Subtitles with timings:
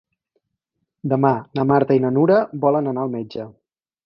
[1.13, 3.49] Demà na Marta i na Nura volen anar al metge.